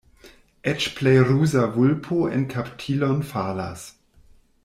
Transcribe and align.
Eĉ 0.69 0.87
plej 0.99 1.11
ruza 1.27 1.65
vulpo 1.75 2.17
en 2.39 2.47
kaptilon 2.55 3.23
falas. 3.35 3.87